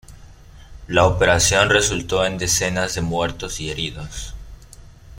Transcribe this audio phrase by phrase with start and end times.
[0.87, 4.33] La operación resultó en decenas de muertos y heridos.